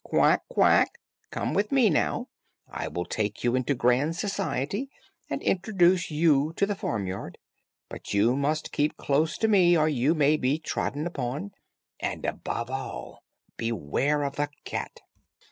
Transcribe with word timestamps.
Quack, 0.03 0.41
quack! 0.49 0.97
come 1.29 1.53
with 1.53 1.71
me 1.71 1.87
now, 1.87 2.27
I 2.67 2.87
will 2.87 3.05
take 3.05 3.43
you 3.43 3.53
into 3.53 3.75
grand 3.75 4.15
society, 4.15 4.89
and 5.29 5.43
introduce 5.43 6.09
you 6.09 6.53
to 6.55 6.65
the 6.65 6.73
farmyard, 6.73 7.37
but 7.87 8.11
you 8.11 8.35
must 8.35 8.71
keep 8.71 8.97
close 8.97 9.37
to 9.37 9.47
me 9.47 9.77
or 9.77 9.87
you 9.87 10.15
may 10.15 10.37
be 10.37 10.57
trodden 10.57 11.05
upon; 11.05 11.51
and, 11.99 12.25
above 12.25 12.71
all, 12.71 13.21
beware 13.57 14.23
of 14.23 14.37
the 14.37 14.49
cat." 14.65 15.01